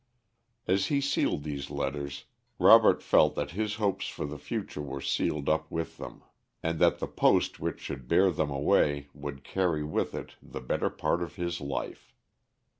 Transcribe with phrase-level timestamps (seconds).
[0.65, 2.25] As he sealed these letters
[2.57, 6.23] Robert felt that his hopes for the future were sealed up with them,
[6.63, 10.89] and that the post which should bear them away would carry with it the better
[10.89, 12.15] part of his life.